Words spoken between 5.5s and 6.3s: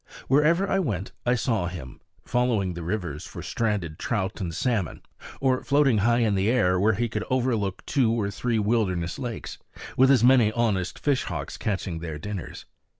floating high